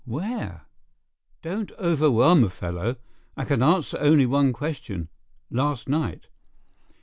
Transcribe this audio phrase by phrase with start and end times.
[0.03, 0.65] Where?"
[1.43, 2.95] "Don't overwhelm a fellow.
[3.37, 6.25] I can answer only one question—last night.